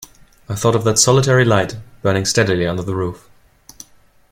I 0.49 0.55
thought 0.55 0.73
of 0.75 0.83
that 0.85 0.97
solitary 0.97 1.45
light 1.45 1.77
burning 2.01 2.25
steadily 2.25 2.65
under 2.65 2.81
the 2.81 2.95
roof. 2.95 3.29